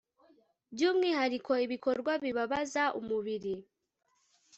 [0.73, 3.53] by umwihariko ibikorwa bibabaza umubiri